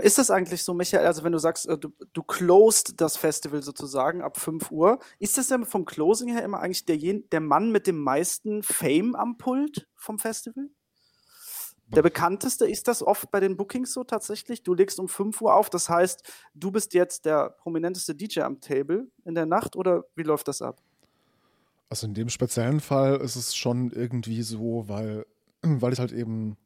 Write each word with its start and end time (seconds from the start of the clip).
Ist 0.00 0.18
das 0.18 0.30
eigentlich 0.30 0.62
so, 0.62 0.74
Michael, 0.74 1.06
also 1.06 1.24
wenn 1.24 1.32
du 1.32 1.38
sagst, 1.38 1.66
äh, 1.66 1.78
du, 1.78 1.90
du 2.12 2.22
closed 2.22 3.00
das 3.00 3.16
Festival 3.16 3.62
sozusagen 3.62 4.22
ab 4.22 4.38
5 4.38 4.70
Uhr, 4.70 4.98
ist 5.18 5.38
das 5.38 5.48
denn 5.48 5.64
vom 5.64 5.84
Closing 5.84 6.28
her 6.28 6.44
immer 6.44 6.60
eigentlich 6.60 6.84
der, 6.84 6.96
der 6.96 7.40
Mann 7.40 7.72
mit 7.72 7.86
dem 7.86 7.98
meisten 7.98 8.62
Fame 8.62 9.14
am 9.14 9.36
Pult 9.38 9.88
vom 9.94 10.18
Festival? 10.18 10.68
Der 11.94 12.02
bekannteste 12.02 12.68
ist 12.68 12.86
das 12.86 13.02
oft 13.02 13.32
bei 13.32 13.40
den 13.40 13.56
Bookings 13.56 13.92
so 13.92 14.04
tatsächlich. 14.04 14.62
Du 14.62 14.74
legst 14.74 15.00
um 15.00 15.08
5 15.08 15.40
Uhr 15.40 15.54
auf, 15.54 15.70
das 15.70 15.88
heißt, 15.88 16.22
du 16.54 16.70
bist 16.70 16.94
jetzt 16.94 17.24
der 17.24 17.50
prominenteste 17.50 18.14
DJ 18.14 18.40
am 18.40 18.60
Table 18.60 19.08
in 19.24 19.34
der 19.34 19.46
Nacht 19.46 19.74
oder 19.74 20.04
wie 20.14 20.22
läuft 20.22 20.46
das 20.46 20.62
ab? 20.62 20.80
Also 21.88 22.06
in 22.06 22.14
dem 22.14 22.28
speziellen 22.28 22.80
Fall 22.80 23.16
ist 23.16 23.34
es 23.34 23.56
schon 23.56 23.90
irgendwie 23.90 24.42
so, 24.42 24.84
weil, 24.86 25.26
weil 25.62 25.92
ich 25.92 25.98
halt 25.98 26.12
eben 26.12 26.56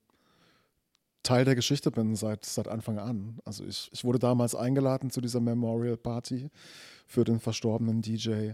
Teil 1.25 1.45
der 1.45 1.57
Geschichte 1.57 1.91
bin 1.91 2.15
seit, 2.15 2.45
seit 2.45 2.69
Anfang 2.69 2.99
an. 2.99 3.39
Also 3.45 3.65
ich, 3.65 3.91
ich 3.93 4.05
wurde 4.05 4.21
damals 4.21 4.55
eingeladen 4.55 5.11
zu 5.11 5.21
dieser 5.21 5.41
Memorial 5.41 5.97
Party 5.97 6.51
für 7.07 7.25
den 7.25 7.41
verstorbenen 7.41 8.03
DJ, 8.03 8.53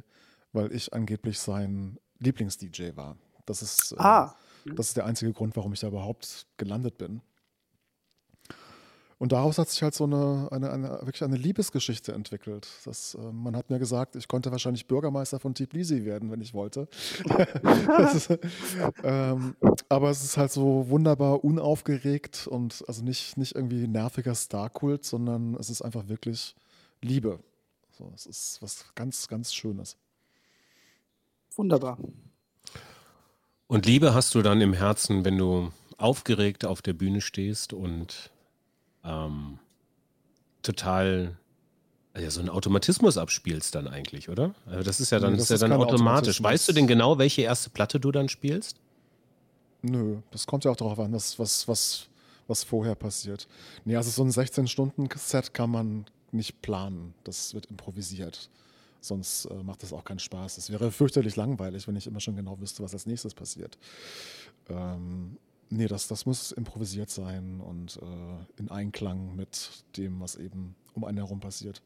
weil 0.52 0.72
ich 0.72 0.92
angeblich 0.94 1.38
sein 1.38 1.98
Lieblings-DJ 2.20 2.96
war. 2.96 3.16
Das 3.44 3.60
ist, 3.60 3.92
äh, 3.92 3.96
ah. 3.98 4.36
äh, 4.64 4.74
das 4.74 4.88
ist 4.88 4.96
der 4.96 5.04
einzige 5.04 5.32
Grund, 5.32 5.56
warum 5.56 5.72
ich 5.72 5.80
da 5.80 5.88
überhaupt 5.88 6.46
gelandet 6.56 6.96
bin. 6.96 7.20
Und 9.20 9.32
daraus 9.32 9.58
hat 9.58 9.68
sich 9.68 9.82
halt 9.82 9.94
so 9.94 10.04
eine, 10.04 10.48
eine, 10.50 10.72
eine 10.72 10.88
wirklich 11.02 11.22
eine 11.22 11.36
Liebesgeschichte 11.36 12.12
entwickelt. 12.12 12.66
Das, 12.86 13.14
äh, 13.14 13.32
man 13.32 13.54
hat 13.54 13.68
mir 13.68 13.78
gesagt, 13.78 14.16
ich 14.16 14.26
konnte 14.26 14.50
wahrscheinlich 14.50 14.86
Bürgermeister 14.86 15.38
von 15.38 15.54
Tbilisi 15.54 16.06
werden, 16.06 16.30
wenn 16.30 16.40
ich 16.40 16.54
wollte. 16.54 16.88
ist, 18.14 18.30
ähm, 19.04 19.56
aber 19.90 20.08
es 20.08 20.24
ist 20.24 20.38
halt 20.38 20.50
so 20.50 20.88
wunderbar 20.88 21.44
unaufgeregt 21.44 22.46
und 22.46 22.82
also 22.88 23.04
nicht, 23.04 23.36
nicht 23.36 23.54
irgendwie 23.54 23.86
nerviger 23.86 24.34
Starkult, 24.34 25.04
sondern 25.04 25.54
es 25.56 25.68
ist 25.68 25.82
einfach 25.82 26.08
wirklich 26.08 26.56
Liebe. 27.02 27.40
So, 27.90 28.10
es 28.14 28.24
ist 28.24 28.62
was 28.62 28.86
ganz, 28.94 29.28
ganz 29.28 29.52
Schönes. 29.52 29.98
Wunderbar. 31.56 31.98
Und 33.66 33.84
Liebe 33.84 34.14
hast 34.14 34.34
du 34.34 34.40
dann 34.40 34.62
im 34.62 34.72
Herzen, 34.72 35.26
wenn 35.26 35.36
du 35.36 35.72
aufgeregt 35.98 36.64
auf 36.64 36.80
der 36.80 36.94
Bühne 36.94 37.20
stehst 37.20 37.74
und 37.74 38.30
ähm, 39.04 39.58
total 40.62 41.36
also 42.12 42.28
so 42.30 42.40
einen 42.40 42.48
Automatismus 42.48 43.16
abspielst 43.16 43.74
dann 43.74 43.86
eigentlich, 43.86 44.28
oder? 44.28 44.54
Also 44.66 44.82
das 44.82 45.00
ist 45.00 45.10
ja 45.10 45.20
dann, 45.20 45.34
nee, 45.34 45.38
ist 45.38 45.50
ja 45.50 45.58
dann 45.58 45.72
automatisch. 45.72 46.42
Weißt 46.42 46.68
du 46.68 46.72
denn 46.72 46.86
genau, 46.86 47.18
welche 47.18 47.42
erste 47.42 47.70
Platte 47.70 48.00
du 48.00 48.10
dann 48.10 48.28
spielst? 48.28 48.76
Nö, 49.82 50.18
das 50.30 50.46
kommt 50.46 50.64
ja 50.64 50.70
auch 50.70 50.76
darauf 50.76 50.98
an, 50.98 51.12
was, 51.12 51.38
was, 51.38 51.68
was, 51.68 52.08
was 52.48 52.64
vorher 52.64 52.96
passiert. 52.96 53.46
Nee, 53.84 53.96
also 53.96 54.10
so 54.10 54.22
ein 54.22 54.30
16-Stunden-Set 54.30 55.54
kann 55.54 55.70
man 55.70 56.04
nicht 56.32 56.60
planen. 56.62 57.14
Das 57.24 57.54
wird 57.54 57.66
improvisiert. 57.66 58.50
Sonst 59.00 59.46
äh, 59.46 59.54
macht 59.62 59.82
das 59.82 59.92
auch 59.92 60.04
keinen 60.04 60.18
Spaß. 60.18 60.58
Es 60.58 60.70
wäre 60.70 60.90
fürchterlich 60.90 61.36
langweilig, 61.36 61.88
wenn 61.88 61.96
ich 61.96 62.06
immer 62.06 62.20
schon 62.20 62.36
genau 62.36 62.60
wüsste, 62.60 62.82
was 62.82 62.92
als 62.92 63.06
nächstes 63.06 63.34
passiert. 63.34 63.78
Ähm, 64.68 65.38
Nee, 65.70 65.86
das, 65.86 66.08
das 66.08 66.26
muss 66.26 66.50
improvisiert 66.50 67.10
sein 67.10 67.60
und 67.60 67.98
äh, 68.02 68.60
in 68.60 68.70
Einklang 68.70 69.36
mit 69.36 69.84
dem, 69.96 70.20
was 70.20 70.34
eben 70.34 70.74
um 70.94 71.04
einen 71.04 71.18
herum 71.18 71.38
passiert. 71.38 71.80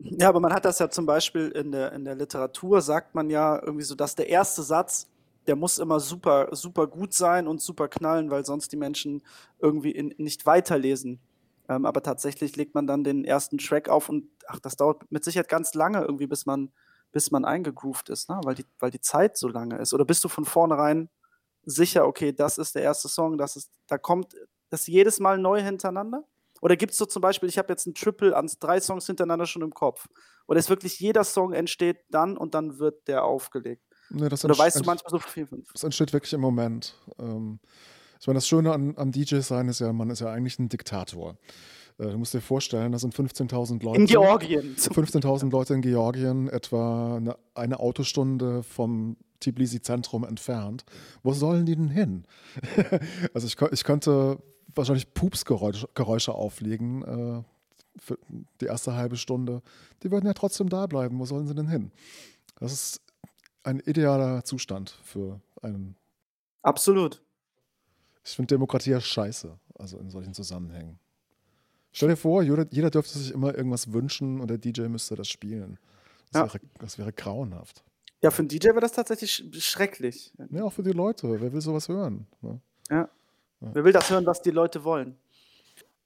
Ja, 0.00 0.28
aber 0.28 0.40
man 0.40 0.52
hat 0.52 0.64
das 0.64 0.80
ja 0.80 0.90
zum 0.90 1.06
Beispiel 1.06 1.48
in 1.48 1.70
der, 1.70 1.92
in 1.92 2.04
der 2.04 2.16
Literatur, 2.16 2.80
sagt 2.82 3.14
man 3.14 3.30
ja 3.30 3.60
irgendwie 3.60 3.84
so, 3.84 3.94
dass 3.94 4.16
der 4.16 4.28
erste 4.28 4.62
Satz, 4.62 5.08
der 5.46 5.54
muss 5.54 5.78
immer 5.78 6.00
super, 6.00 6.48
super 6.52 6.88
gut 6.88 7.14
sein 7.14 7.46
und 7.46 7.60
super 7.60 7.88
knallen, 7.88 8.30
weil 8.30 8.44
sonst 8.44 8.72
die 8.72 8.76
Menschen 8.76 9.22
irgendwie 9.60 9.92
in, 9.92 10.14
nicht 10.18 10.44
weiterlesen. 10.44 11.20
Ähm, 11.68 11.86
aber 11.86 12.02
tatsächlich 12.02 12.56
legt 12.56 12.74
man 12.74 12.86
dann 12.86 13.04
den 13.04 13.24
ersten 13.24 13.58
Track 13.58 13.88
auf 13.88 14.08
und 14.08 14.26
ach, 14.48 14.58
das 14.58 14.76
dauert 14.76 15.10
mit 15.10 15.22
Sicherheit 15.22 15.48
ganz 15.48 15.74
lange 15.74 16.02
irgendwie, 16.02 16.26
bis 16.26 16.44
man, 16.44 16.70
bis 17.12 17.30
man 17.30 17.44
eingegroovt 17.44 18.08
ist, 18.08 18.28
ne? 18.28 18.40
weil, 18.42 18.56
die, 18.56 18.64
weil 18.80 18.90
die 18.90 19.00
Zeit 19.00 19.36
so 19.36 19.48
lange 19.48 19.78
ist. 19.78 19.94
Oder 19.94 20.04
bist 20.04 20.24
du 20.24 20.28
von 20.28 20.44
vornherein 20.44 21.08
sicher, 21.68 22.06
okay, 22.06 22.32
das 22.32 22.58
ist 22.58 22.74
der 22.74 22.82
erste 22.82 23.08
Song, 23.08 23.38
das 23.38 23.56
ist, 23.56 23.70
da 23.86 23.98
kommt 23.98 24.34
das 24.70 24.86
jedes 24.86 25.20
Mal 25.20 25.38
neu 25.38 25.62
hintereinander? 25.62 26.24
Oder 26.60 26.76
gibt 26.76 26.92
es 26.92 26.98
so 26.98 27.06
zum 27.06 27.22
Beispiel, 27.22 27.48
ich 27.48 27.58
habe 27.58 27.72
jetzt 27.72 27.86
ein 27.86 27.94
Triple 27.94 28.36
an 28.36 28.50
drei 28.58 28.80
Songs 28.80 29.06
hintereinander 29.06 29.46
schon 29.46 29.62
im 29.62 29.72
Kopf. 29.72 30.08
Oder 30.46 30.58
ist 30.58 30.70
wirklich 30.70 30.98
jeder 30.98 31.24
Song 31.24 31.52
entsteht 31.52 31.98
dann 32.10 32.36
und 32.36 32.54
dann 32.54 32.78
wird 32.78 33.06
der 33.06 33.24
aufgelegt? 33.24 33.84
Nee, 34.10 34.28
das 34.28 34.44
Oder 34.44 34.58
weißt 34.58 34.80
du 34.80 34.84
manchmal 34.84 35.10
so 35.10 35.18
fünf? 35.18 35.50
Das 35.72 35.84
entsteht 35.84 36.12
wirklich 36.12 36.32
im 36.32 36.40
Moment. 36.40 36.94
Ähm, 37.18 37.60
ich 38.20 38.26
meine, 38.26 38.38
das 38.38 38.48
Schöne 38.48 38.72
an, 38.72 38.94
am 38.96 39.12
DJ 39.12 39.40
sein 39.40 39.68
ist 39.68 39.80
ja, 39.80 39.92
man 39.92 40.10
ist 40.10 40.20
ja 40.20 40.28
eigentlich 40.28 40.58
ein 40.58 40.68
Diktator. 40.68 41.36
Äh, 41.98 42.10
du 42.10 42.18
musst 42.18 42.34
dir 42.34 42.40
vorstellen, 42.40 42.92
das 42.92 43.02
sind 43.02 43.14
15.000 43.14 43.82
Leute. 43.82 44.00
In 44.00 44.06
Georgien. 44.06 44.76
15.000 44.76 45.50
Leute 45.50 45.74
in 45.74 45.82
Georgien, 45.82 46.48
etwa 46.48 47.16
eine, 47.16 47.36
eine 47.54 47.80
Autostunde 47.80 48.62
vom 48.62 49.16
Tbilisi-Zentrum 49.40 50.24
entfernt. 50.24 50.84
Wo 51.22 51.32
sollen 51.32 51.66
die 51.66 51.76
denn 51.76 51.88
hin? 51.88 52.24
also 53.34 53.46
ich, 53.46 53.56
ich 53.72 53.84
könnte 53.84 54.38
wahrscheinlich 54.74 55.12
Pupsgeräusche 55.14 56.34
auflegen 56.34 57.02
äh, 57.02 57.42
für 58.00 58.18
die 58.60 58.66
erste 58.66 58.94
halbe 58.94 59.16
Stunde. 59.16 59.62
Die 60.02 60.10
würden 60.10 60.26
ja 60.26 60.34
trotzdem 60.34 60.68
da 60.68 60.86
bleiben. 60.86 61.18
Wo 61.18 61.24
sollen 61.24 61.46
sie 61.46 61.54
denn 61.54 61.68
hin? 61.68 61.90
Das 62.58 62.72
ist 62.72 63.00
ein 63.62 63.80
idealer 63.80 64.44
Zustand 64.44 64.98
für 65.02 65.40
einen. 65.62 65.96
Absolut. 66.62 67.22
Ich 68.24 68.36
finde 68.36 68.54
Demokratie 68.54 68.90
ja 68.90 69.00
scheiße, 69.00 69.58
also 69.78 69.98
in 69.98 70.10
solchen 70.10 70.34
Zusammenhängen. 70.34 70.98
Stell 71.98 72.10
dir 72.10 72.16
vor, 72.16 72.44
jeder, 72.44 72.64
jeder 72.70 72.90
dürfte 72.90 73.18
sich 73.18 73.32
immer 73.32 73.56
irgendwas 73.56 73.92
wünschen 73.92 74.40
und 74.40 74.46
der 74.46 74.58
DJ 74.58 74.82
müsste 74.82 75.16
das 75.16 75.26
spielen. 75.26 75.80
Das, 76.30 76.42
ja. 76.42 76.46
wäre, 76.46 76.60
das 76.78 76.96
wäre 76.96 77.12
grauenhaft. 77.12 77.82
Ja, 78.22 78.30
für 78.30 78.42
einen 78.42 78.48
DJ 78.48 78.68
wäre 78.68 78.82
das 78.82 78.92
tatsächlich 78.92 79.44
schrecklich. 79.58 80.32
Ja, 80.50 80.62
auch 80.62 80.72
für 80.72 80.84
die 80.84 80.92
Leute. 80.92 81.40
Wer 81.40 81.52
will 81.52 81.60
sowas 81.60 81.88
hören? 81.88 82.28
Ne? 82.40 82.60
Ja. 82.88 82.96
ja. 82.98 83.08
Wer 83.72 83.82
will 83.82 83.92
das 83.92 84.08
hören, 84.10 84.24
was 84.26 84.40
die 84.42 84.52
Leute 84.52 84.84
wollen? 84.84 85.16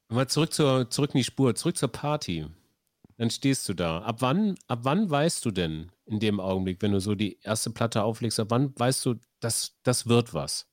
Mal 0.08 0.26
zurück, 0.28 0.54
zur, 0.54 0.88
zurück 0.88 1.10
in 1.12 1.18
die 1.18 1.24
Spur, 1.24 1.54
zurück 1.54 1.76
zur 1.76 1.92
Party. 1.92 2.46
Dann 3.18 3.28
stehst 3.28 3.68
du 3.68 3.74
da. 3.74 3.98
Ab 3.98 4.16
wann, 4.20 4.54
ab 4.68 4.78
wann 4.84 5.10
weißt 5.10 5.44
du 5.44 5.50
denn 5.50 5.92
in 6.06 6.20
dem 6.20 6.40
Augenblick, 6.40 6.80
wenn 6.80 6.92
du 6.92 7.00
so 7.00 7.14
die 7.14 7.38
erste 7.42 7.68
Platte 7.68 8.02
auflegst, 8.02 8.40
ab 8.40 8.46
wann 8.48 8.72
weißt 8.78 9.04
du, 9.04 9.16
dass 9.40 9.76
das 9.82 10.06
wird 10.06 10.32
was? 10.32 10.66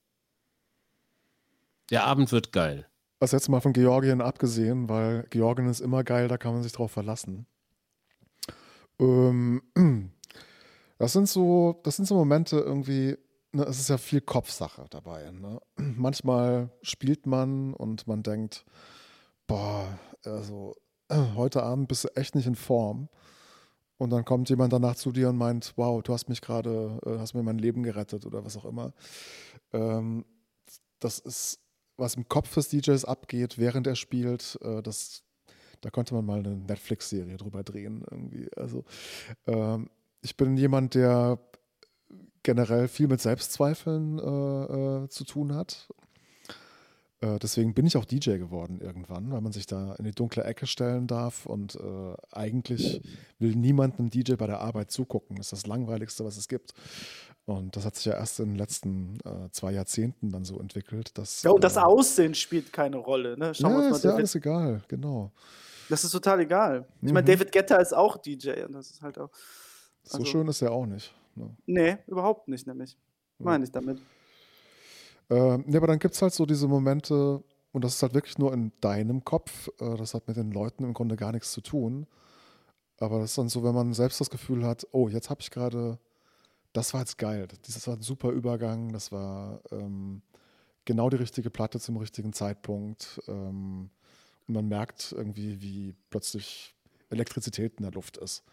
Der 1.89 2.05
Abend 2.05 2.31
wird 2.31 2.53
geil. 2.53 2.89
Also 3.19 3.35
jetzt 3.35 3.49
mal 3.49 3.59
von 3.59 3.73
Georgien 3.73 4.21
abgesehen, 4.21 4.87
weil 4.89 5.25
Georgien 5.29 5.67
ist 5.67 5.81
immer 5.81 6.03
geil, 6.03 6.27
da 6.27 6.37
kann 6.37 6.53
man 6.53 6.63
sich 6.63 6.71
drauf 6.71 6.91
verlassen. 6.91 7.45
Ähm, 8.99 9.61
Das 10.99 11.13
sind 11.13 11.29
so, 11.29 11.79
das 11.83 11.95
sind 11.95 12.05
so 12.05 12.15
Momente 12.15 12.57
irgendwie, 12.59 13.17
ne, 13.53 13.63
es 13.63 13.79
ist 13.79 13.89
ja 13.89 13.97
viel 13.97 14.19
Kopfsache 14.19 14.85
dabei. 14.89 15.31
Ne? 15.31 15.61
Manchmal 15.77 16.69
spielt 16.81 17.25
man 17.25 17.73
und 17.73 18.05
man 18.05 18.21
denkt, 18.21 18.65
boah, 19.47 19.87
also 20.25 20.75
heute 21.35 21.63
Abend 21.63 21.87
bist 21.87 22.03
du 22.03 22.09
echt 22.15 22.35
nicht 22.35 22.47
in 22.47 22.55
Form. 22.55 23.07
Und 23.97 24.11
dann 24.11 24.25
kommt 24.25 24.49
jemand 24.49 24.73
danach 24.73 24.95
zu 24.95 25.11
dir 25.13 25.29
und 25.29 25.37
meint, 25.37 25.73
wow, 25.77 26.03
du 26.03 26.13
hast 26.13 26.27
mich 26.27 26.41
gerade, 26.41 26.99
äh, 27.05 27.17
hast 27.17 27.33
mir 27.33 27.43
mein 27.43 27.57
Leben 27.59 27.83
gerettet 27.83 28.25
oder 28.25 28.43
was 28.43 28.57
auch 28.57 28.65
immer. 28.65 28.93
Ähm, 29.71 30.25
das 30.99 31.19
ist, 31.19 31.59
was 31.99 32.15
im 32.15 32.27
Kopf 32.27 32.53
des 32.55 32.69
DJs 32.69 33.05
abgeht, 33.05 33.57
während 33.57 33.87
er 33.87 33.95
spielt, 33.95 34.57
äh, 34.61 34.81
das, 34.81 35.23
da 35.81 35.89
könnte 35.89 36.13
man 36.13 36.25
mal 36.25 36.39
eine 36.39 36.55
Netflix-Serie 36.55 37.37
drüber 37.37 37.63
drehen 37.63 38.03
irgendwie. 38.09 38.49
Also 38.55 38.85
ähm, 39.47 39.89
ich 40.21 40.35
bin 40.35 40.57
jemand, 40.57 40.95
der 40.95 41.39
generell 42.43 42.87
viel 42.87 43.07
mit 43.07 43.21
Selbstzweifeln 43.21 44.19
äh, 44.19 45.03
äh, 45.03 45.09
zu 45.09 45.23
tun 45.25 45.53
hat. 45.53 45.87
Äh, 47.21 47.37
deswegen 47.39 47.73
bin 47.73 47.85
ich 47.85 47.97
auch 47.97 48.05
DJ 48.05 48.37
geworden 48.37 48.79
irgendwann, 48.79 49.31
weil 49.31 49.41
man 49.41 49.51
sich 49.51 49.65
da 49.65 49.93
in 49.95 50.05
die 50.05 50.13
dunkle 50.13 50.43
Ecke 50.43 50.67
stellen 50.67 51.07
darf 51.07 51.45
und 51.45 51.75
äh, 51.75 52.13
eigentlich 52.31 53.01
will 53.39 53.55
niemand 53.55 53.99
einem 53.99 54.09
DJ 54.09 54.35
bei 54.35 54.47
der 54.47 54.61
Arbeit 54.61 54.91
zugucken. 54.91 55.35
Das 55.35 55.47
ist 55.47 55.63
das 55.63 55.67
Langweiligste, 55.67 56.23
was 56.23 56.37
es 56.37 56.47
gibt. 56.47 56.73
Und 57.49 57.75
das 57.75 57.83
hat 57.83 57.95
sich 57.95 58.05
ja 58.05 58.13
erst 58.13 58.39
in 58.39 58.49
den 58.49 58.55
letzten 58.57 59.17
äh, 59.25 59.49
zwei 59.49 59.71
Jahrzehnten 59.71 60.29
dann 60.29 60.45
so 60.45 60.59
entwickelt. 60.59 61.17
Dass, 61.17 61.41
ja, 61.41 61.49
und 61.49 61.63
das 61.63 61.77
äh, 61.77 61.79
Aussehen 61.79 62.35
spielt 62.35 62.71
keine 62.71 62.97
Rolle. 62.97 63.35
Ne? 63.39 63.55
Schauen 63.55 63.81
ja, 63.81 63.89
ist 63.89 64.03
ja 64.03 64.13
alles 64.13 64.35
egal, 64.35 64.83
genau. 64.87 65.31
Das 65.89 66.03
ist 66.03 66.11
total 66.11 66.41
egal. 66.41 66.85
Ich 67.01 67.11
meine, 67.11 67.23
mhm. 67.23 67.33
David 67.33 67.51
Guetta 67.51 67.77
ist 67.77 67.91
auch 67.91 68.17
DJ 68.17 68.61
und 68.67 68.73
das 68.73 68.91
ist 68.91 69.01
halt 69.01 69.17
auch. 69.17 69.31
So 70.03 70.19
also, 70.19 70.25
schön 70.25 70.47
ist 70.47 70.61
er 70.61 70.71
auch 70.71 70.85
nicht. 70.85 71.11
Ne? 71.33 71.49
Nee, 71.65 71.97
überhaupt 72.05 72.47
nicht, 72.47 72.67
nämlich. 72.67 72.95
Meine 73.39 73.63
ich 73.63 73.71
damit. 73.71 73.99
Ähm, 75.31 75.65
ja, 75.67 75.77
aber 75.77 75.87
dann 75.87 75.97
gibt 75.97 76.13
es 76.13 76.21
halt 76.21 76.33
so 76.33 76.45
diese 76.45 76.67
Momente, 76.67 77.43
und 77.71 77.83
das 77.83 77.95
ist 77.95 78.03
halt 78.03 78.13
wirklich 78.13 78.37
nur 78.37 78.53
in 78.53 78.71
deinem 78.79 79.23
Kopf. 79.23 79.69
Äh, 79.79 79.97
das 79.97 80.13
hat 80.13 80.27
mit 80.27 80.37
den 80.37 80.51
Leuten 80.51 80.83
im 80.83 80.93
Grunde 80.93 81.15
gar 81.15 81.31
nichts 81.31 81.51
zu 81.51 81.61
tun. 81.61 82.05
Aber 82.99 83.19
das 83.19 83.31
ist 83.31 83.37
dann 83.39 83.49
so, 83.49 83.63
wenn 83.63 83.73
man 83.73 83.93
selbst 83.93 84.21
das 84.21 84.29
Gefühl 84.29 84.63
hat, 84.63 84.85
oh, 84.91 85.07
jetzt 85.07 85.31
habe 85.31 85.41
ich 85.41 85.49
gerade, 85.49 85.97
das 86.73 86.93
war 86.93 87.01
jetzt 87.01 87.17
geil. 87.17 87.47
Das 87.65 87.87
war 87.87 87.95
ein 87.95 88.01
super 88.01 88.29
Übergang. 88.29 88.91
Das 88.93 89.11
war 89.11 89.61
ähm, 89.71 90.21
genau 90.85 91.09
die 91.09 91.17
richtige 91.17 91.49
Platte 91.49 91.79
zum 91.79 91.97
richtigen 91.97 92.33
Zeitpunkt. 92.33 93.21
Ähm, 93.27 93.89
man 94.47 94.67
merkt 94.67 95.11
irgendwie, 95.11 95.61
wie 95.61 95.95
plötzlich 96.09 96.75
Elektrizität 97.11 97.73
in 97.77 97.83
der 97.83 97.91
Luft 97.91 98.17
ist. 98.17 98.43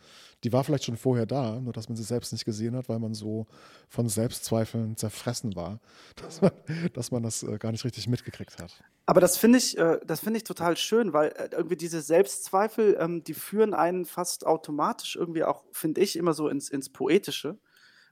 Die 0.44 0.52
war 0.52 0.64
vielleicht 0.64 0.84
schon 0.84 0.96
vorher 0.96 1.26
da, 1.26 1.60
nur 1.60 1.72
dass 1.72 1.88
man 1.88 1.96
sie 1.96 2.02
selbst 2.02 2.32
nicht 2.32 2.44
gesehen 2.44 2.74
hat, 2.74 2.88
weil 2.88 2.98
man 2.98 3.14
so 3.14 3.46
von 3.88 4.08
Selbstzweifeln 4.08 4.96
zerfressen 4.96 5.54
war, 5.56 5.80
dass 6.16 6.40
man, 6.40 6.52
dass 6.94 7.10
man 7.10 7.22
das 7.22 7.42
äh, 7.42 7.58
gar 7.58 7.72
nicht 7.72 7.84
richtig 7.84 8.08
mitgekriegt 8.08 8.58
hat. 8.58 8.82
Aber 9.04 9.20
das 9.20 9.36
finde 9.36 9.58
ich, 9.58 9.76
äh, 9.78 10.00
das 10.06 10.26
ich 10.26 10.44
total 10.44 10.76
schön, 10.76 11.12
weil 11.12 11.28
äh, 11.30 11.48
irgendwie 11.52 11.76
diese 11.76 12.00
Selbstzweifel, 12.00 12.96
ähm, 12.98 13.22
die 13.24 13.34
führen 13.34 13.74
einen 13.74 14.04
fast 14.04 14.46
automatisch 14.46 15.16
irgendwie 15.16 15.44
auch, 15.44 15.64
finde 15.72 16.00
ich, 16.00 16.16
immer 16.16 16.32
so 16.32 16.48
ins, 16.48 16.70
ins 16.70 16.88
Poetische 16.88 17.58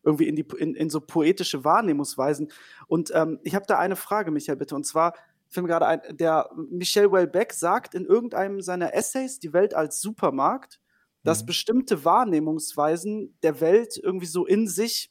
irgendwie 0.05 0.29
in, 0.29 0.37
die, 0.37 0.47
in, 0.59 0.75
in 0.75 0.91
so 0.91 1.01
poetische 1.01 1.65
Wahrnehmungsweisen. 1.65 2.53
Und 2.87 3.11
ähm, 3.15 3.41
ich 3.43 3.55
habe 3.55 3.67
da 3.67 3.79
eine 3.79 3.97
Frage, 3.97 4.31
Michael, 4.31 4.57
bitte. 4.57 4.75
Und 4.75 4.85
zwar, 4.85 5.15
ich 5.49 5.55
finde 5.55 5.71
gerade 5.71 5.87
ein, 5.87 6.01
der 6.17 6.51
Michel 6.55 7.11
Welbeck 7.11 7.53
sagt 7.53 7.95
in 7.95 8.05
irgendeinem 8.05 8.61
seiner 8.61 8.95
Essays, 8.95 9.39
die 9.39 9.53
Welt 9.53 9.75
als 9.75 10.01
Supermarkt, 10.01 10.81
dass 11.23 11.43
mhm. 11.43 11.47
bestimmte 11.47 12.05
Wahrnehmungsweisen 12.05 13.39
der 13.43 13.61
Welt 13.61 13.99
irgendwie 14.03 14.27
so 14.27 14.47
in 14.47 14.69
sich 14.69 15.11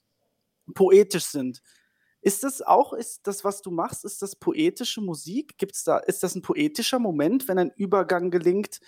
poetisch 0.73 1.25
sind. 1.25 1.61
Ist 2.21 2.43
das 2.43 2.61
auch, 2.61 2.93
ist 2.93 3.27
das, 3.27 3.43
was 3.43 3.61
du 3.61 3.69
machst, 3.69 4.05
ist 4.05 4.21
das 4.21 4.37
poetische 4.37 5.01
Musik? 5.01 5.57
Gibt's 5.57 5.83
da, 5.83 5.97
ist 5.97 6.23
das 6.23 6.35
ein 6.35 6.41
poetischer 6.41 6.99
Moment, 6.99 7.49
wenn 7.49 7.59
ein 7.59 7.71
Übergang 7.75 8.31
gelingt? 8.31 8.79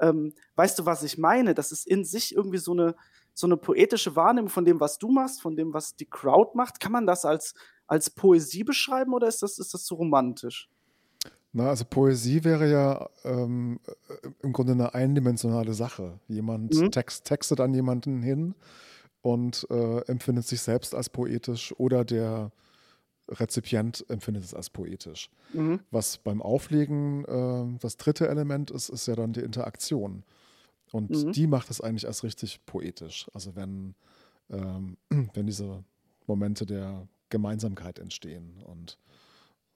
Ähm, 0.00 0.34
weißt 0.56 0.78
du, 0.80 0.86
was 0.86 1.04
ich 1.04 1.16
meine? 1.16 1.54
Das 1.54 1.70
ist 1.70 1.86
in 1.86 2.04
sich 2.04 2.34
irgendwie 2.34 2.58
so 2.58 2.72
eine, 2.72 2.96
so 3.34 3.46
eine 3.46 3.56
poetische 3.56 4.16
Wahrnehmung 4.16 4.50
von 4.50 4.64
dem, 4.64 4.80
was 4.80 4.98
du 4.98 5.08
machst, 5.08 5.40
von 5.40 5.56
dem, 5.56 5.72
was 5.72 5.96
die 5.96 6.06
Crowd 6.06 6.52
macht. 6.54 6.80
Kann 6.80 6.92
man 6.92 7.06
das 7.06 7.24
als, 7.24 7.54
als 7.86 8.10
Poesie 8.10 8.64
beschreiben 8.64 9.14
oder 9.14 9.28
ist 9.28 9.42
das, 9.42 9.58
ist 9.58 9.74
das 9.74 9.86
so 9.86 9.96
romantisch? 9.96 10.68
Na, 11.52 11.68
also 11.68 11.84
Poesie 11.84 12.44
wäre 12.44 12.70
ja 12.70 13.08
ähm, 13.24 13.80
äh, 13.86 14.28
im 14.42 14.52
Grunde 14.52 14.72
eine 14.72 14.94
eindimensionale 14.94 15.74
Sache. 15.74 16.20
Jemand 16.28 16.74
mhm. 16.74 16.90
text, 16.92 17.24
textet 17.24 17.60
an 17.60 17.74
jemanden 17.74 18.22
hin 18.22 18.54
und 19.22 19.66
äh, 19.70 20.00
empfindet 20.06 20.46
sich 20.46 20.62
selbst 20.62 20.94
als 20.94 21.10
poetisch 21.10 21.74
oder 21.78 22.04
der 22.04 22.52
Rezipient 23.28 24.04
empfindet 24.08 24.44
es 24.44 24.54
als 24.54 24.70
poetisch. 24.70 25.30
Mhm. 25.52 25.80
Was 25.90 26.18
beim 26.18 26.42
Auflegen 26.42 27.24
äh, 27.24 27.78
das 27.80 27.96
dritte 27.96 28.28
Element 28.28 28.70
ist, 28.70 28.88
ist 28.88 29.06
ja 29.06 29.14
dann 29.14 29.32
die 29.32 29.40
Interaktion. 29.40 30.24
Und 30.92 31.10
mhm. 31.10 31.32
die 31.32 31.46
macht 31.46 31.70
es 31.70 31.80
eigentlich 31.80 32.04
erst 32.04 32.24
richtig 32.24 32.64
poetisch. 32.66 33.30
Also 33.32 33.54
wenn, 33.56 33.94
ähm, 34.50 34.96
wenn 35.34 35.46
diese 35.46 35.84
Momente 36.26 36.66
der 36.66 37.06
Gemeinsamkeit 37.28 37.98
entstehen. 37.98 38.62
Und 38.64 38.98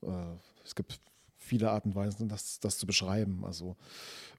äh, 0.02 0.37
es 0.64 0.75
gibt 0.75 1.00
viele 1.37 1.70
Arten 1.70 1.90
und 1.90 1.94
Weisen, 1.94 2.28
das, 2.28 2.58
das 2.61 2.78
zu 2.78 2.87
beschreiben. 2.87 3.44
Also 3.44 3.76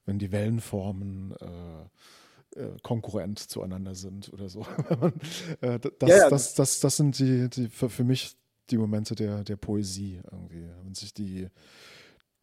wenn 0.04 0.18
die 0.18 0.32
Wellenformen 0.32 1.32
äh, 1.40 2.60
äh, 2.60 2.76
konkurrent 2.82 3.38
zueinander 3.38 3.94
sind 3.94 4.32
oder 4.32 4.48
so. 4.48 4.66
äh, 5.60 5.78
das, 5.98 6.10
ja. 6.10 6.30
Das, 6.30 6.54
das, 6.54 6.80
das, 6.80 6.96
sind 6.96 7.18
die, 7.18 7.48
die 7.48 7.68
für, 7.68 7.90
für 7.90 8.04
mich 8.04 8.36
die 8.70 8.78
Momente 8.78 9.14
der, 9.14 9.44
der 9.44 9.56
Poesie 9.56 10.20
irgendwie. 10.30 10.68
Wenn 10.82 10.94
sich 10.94 11.12
die, 11.12 11.48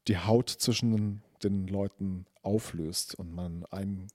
die 0.07 0.17
Haut 0.17 0.49
zwischen 0.49 1.21
den 1.41 1.67
Leuten 1.67 2.25
auflöst 2.41 3.15
und 3.15 3.33
man 3.33 3.65
ein, 3.71 4.07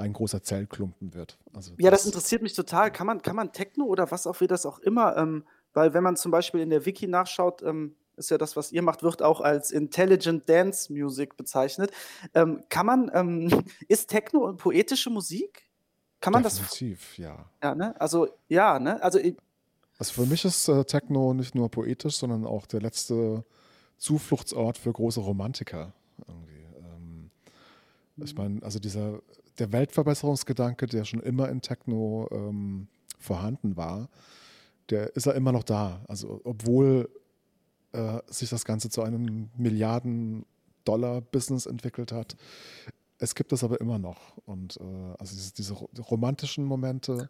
ein 0.00 0.12
großer 0.12 0.42
Zellklumpen 0.42 1.14
wird. 1.14 1.38
Also 1.52 1.72
ja, 1.78 1.90
das, 1.90 2.00
das, 2.00 2.06
interessiert 2.06 2.42
mich 2.42 2.54
total. 2.54 2.90
Kann 2.90 3.06
man, 3.06 3.22
kann 3.22 3.36
man 3.36 3.52
Techno 3.52 3.84
oder 3.84 4.10
was 4.10 4.26
auch 4.26 4.40
wie 4.40 4.46
das 4.46 4.66
auch 4.66 4.78
immer, 4.80 5.16
ähm, 5.16 5.44
weil 5.72 5.94
wenn 5.94 6.02
man 6.02 6.16
zum 6.16 6.32
Beispiel 6.32 6.60
in 6.60 6.70
der 6.70 6.84
Wiki 6.86 7.06
nachschaut, 7.06 7.62
ähm, 7.62 7.94
ist 8.16 8.30
ja 8.30 8.38
das, 8.38 8.56
was 8.56 8.70
ihr 8.70 8.82
macht, 8.82 9.02
wird 9.02 9.22
auch 9.22 9.40
als 9.40 9.70
Intelligent 9.70 10.48
Dance 10.48 10.92
Music 10.92 11.36
bezeichnet. 11.36 11.90
Ähm, 12.34 12.62
kann 12.68 12.86
man, 12.86 13.10
ähm, 13.14 13.64
ist 13.88 14.10
Techno 14.10 14.46
und 14.46 14.58
poetische 14.58 15.10
Musik? 15.10 15.68
Kann 16.20 16.32
man 16.34 16.42
Definitiv, 16.42 17.14
das? 17.16 17.16
ja. 17.16 17.50
Ja, 17.62 17.74
ne? 17.74 17.98
Also, 17.98 18.28
ja, 18.48 18.78
ne? 18.78 19.02
Also, 19.02 19.18
also 19.98 20.12
für 20.12 20.26
mich 20.26 20.44
ist 20.44 20.68
äh, 20.68 20.84
Techno 20.84 21.32
nicht 21.34 21.54
nur 21.54 21.70
poetisch, 21.70 22.16
sondern 22.16 22.46
auch 22.46 22.66
der 22.66 22.80
letzte 22.80 23.44
Zufluchtsort 23.96 24.78
für 24.78 24.92
große 24.92 25.20
Romantiker. 25.20 25.92
Irgendwie. 26.26 26.66
Ähm, 26.78 27.30
ich 28.16 28.34
meine, 28.34 28.62
also 28.62 28.78
dieser, 28.78 29.20
der 29.60 29.72
Weltverbesserungsgedanke, 29.72 30.86
der 30.86 31.04
schon 31.04 31.20
immer 31.20 31.48
in 31.48 31.60
Techno 31.60 32.28
ähm, 32.32 32.88
vorhanden 33.18 33.76
war, 33.76 34.08
der 34.88 35.14
ist 35.14 35.26
ja 35.26 35.32
immer 35.32 35.52
noch 35.52 35.62
da. 35.62 36.02
Also 36.08 36.40
obwohl 36.44 37.08
äh, 37.92 38.18
sich 38.28 38.48
das 38.50 38.64
Ganze 38.64 38.90
zu 38.90 39.02
einem 39.02 39.50
Milliarden-Dollar-Business 39.56 41.66
entwickelt 41.66 42.12
hat. 42.12 42.36
Es 43.18 43.34
gibt 43.34 43.52
es 43.52 43.64
aber 43.64 43.80
immer 43.80 43.98
noch. 43.98 44.38
Und 44.46 44.76
äh, 44.78 45.14
also 45.18 45.34
diese, 45.34 45.52
diese, 45.52 45.74
romantischen 46.02 46.64
Momente, 46.64 47.28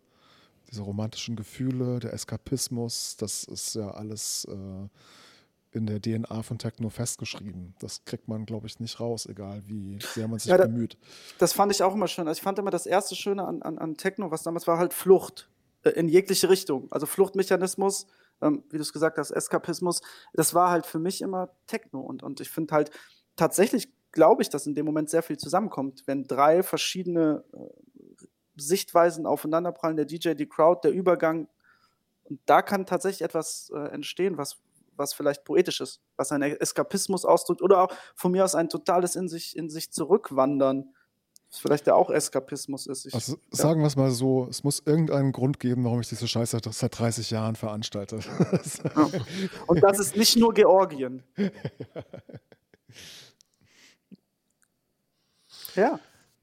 diese 0.71 0.83
romantischen 0.83 1.37
Gefühle, 1.37 1.99
der 1.99 2.13
Eskapismus, 2.13 3.17
das 3.17 3.45
ist 3.45 3.75
ja 3.75 3.91
alles 3.91 4.45
äh, 4.45 4.89
in 5.73 5.87
der 5.87 6.01
DNA 6.01 6.43
von 6.43 6.59
Techno 6.59 6.89
festgeschrieben. 6.89 7.75
Das 7.79 8.05
kriegt 8.05 8.29
man, 8.29 8.45
glaube 8.45 8.67
ich, 8.67 8.81
nicht 8.81 8.99
raus, 8.99 9.27
egal 9.27 9.63
wie 9.67 9.99
sehr 10.01 10.27
man 10.27 10.39
sich 10.39 10.51
ja, 10.51 10.59
da, 10.59 10.67
bemüht. 10.67 10.99
Das 11.39 11.53
fand 11.53 11.73
ich 11.73 11.83
auch 11.83 11.95
immer 11.95 12.09
schön. 12.09 12.27
Also 12.27 12.39
ich 12.39 12.43
fand 12.43 12.59
immer 12.59 12.71
das 12.71 12.87
erste 12.87 13.15
Schöne 13.15 13.45
an, 13.45 13.63
an, 13.63 13.79
an 13.79 13.97
Techno, 13.97 14.31
was 14.31 14.43
damals 14.43 14.67
war, 14.67 14.79
halt 14.79 14.93
Flucht 14.93 15.49
äh, 15.83 15.91
in 15.91 16.09
jegliche 16.09 16.51
Richtung. 16.51 16.89
Also 16.91 17.07
Fluchtmechanismus, 17.07 18.07
ähm, 18.43 18.65
wie 18.71 18.77
du 18.77 18.83
es 18.83 18.93
gesagt 18.93 19.19
hast, 19.19 19.31
Eskapismus, 19.31 20.01
das 20.33 20.55
war 20.55 20.71
halt 20.71 20.87
für 20.87 20.99
mich 20.99 21.23
immer 21.23 21.51
Techno. 21.67 22.01
Und, 22.01 22.23
und 22.23 22.41
ich 22.41 22.51
finde 22.51 22.75
halt 22.75 22.91
tatsächlich, 23.37 23.93
glaube 24.13 24.43
ich, 24.43 24.51
dass 24.51 24.67
in 24.67 24.75
dem 24.75 24.87
Moment 24.87 25.09
sehr 25.09 25.23
viel 25.23 25.39
zusammenkommt, 25.39 26.03
wenn 26.07 26.25
drei 26.25 26.65
verschiedene 26.65 27.45
äh, 27.53 28.27
Sichtweisen 28.57 29.25
aufeinanderprallen, 29.25 29.97
der 29.97 30.07
DJ, 30.07 30.35
die 30.35 30.49
Crowd, 30.49 30.81
der 30.83 30.93
Übergang. 30.93 31.49
Und 32.25 32.41
da 32.47 32.61
kann 32.63 32.87
tatsächlich 32.87 33.23
etwas 33.23 33.71
äh, 33.75 33.89
entstehen, 33.93 34.37
was, 34.37 34.59
was 35.01 35.13
vielleicht 35.15 35.45
poetisch 35.45 35.81
ist, 35.81 36.01
was 36.17 36.31
einen 36.31 36.53
Eskapismus 36.61 37.25
ausdrückt 37.25 37.63
oder 37.63 37.83
auch 37.83 37.93
von 38.15 38.31
mir 38.31 38.45
aus 38.45 38.55
ein 38.55 38.69
totales 38.69 39.17
in 39.17 39.29
sich, 39.29 39.57
in 39.57 39.69
sich 39.69 39.91
zurückwandern 39.91 40.95
was 41.51 41.59
vielleicht 41.59 41.87
ja 41.89 41.95
auch 41.95 42.11
Eskapismus 42.11 42.87
ist. 42.87 43.07
Ich, 43.07 43.15
also, 43.15 43.37
sagen 43.51 43.81
wir 43.81 43.89
es 43.89 43.97
mal 43.97 44.11
so, 44.13 44.47
es 44.49 44.63
muss 44.63 44.83
irgendeinen 44.85 45.33
Grund 45.33 45.59
geben, 45.59 45.85
warum 45.85 46.01
ich 46.01 46.09
diese 46.09 46.29
Scheiße 46.29 46.61
seit 46.71 46.99
30 46.99 47.31
Jahren 47.31 47.57
veranstalte. 47.57 48.21
Ja. 48.21 49.11
Und 49.67 49.83
das 49.83 49.99
ist 49.99 50.17
nicht 50.17 50.37
nur 50.37 50.55
Georgien. 50.55 51.25
ja. 55.75 55.99